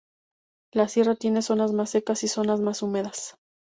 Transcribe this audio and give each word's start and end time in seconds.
La 0.71 0.87
sierra 0.87 1.13
tiene 1.13 1.43
zonas 1.43 1.73
más 1.73 1.91
secas 1.91 2.23
y 2.23 2.27
zonas 2.27 2.59
más 2.59 2.81
húmedas. 2.81 3.35